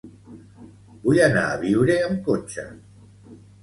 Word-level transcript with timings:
Vull 1.03 1.21
anar 1.27 1.45
a 1.51 1.61
Biure 1.67 2.01
amb 2.09 2.27
cotxe. 2.33 2.71